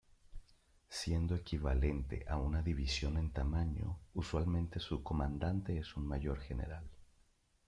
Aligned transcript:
Siendo 0.89 1.35
equivalente 1.35 2.25
a 2.27 2.37
una 2.37 2.63
división 2.63 3.17
en 3.17 3.29
tamaño, 3.31 3.99
usualmente 4.15 4.79
su 4.79 5.03
comandante 5.03 5.77
es 5.77 5.95
un 5.95 6.07
mayor 6.07 6.39
general. 6.39 6.89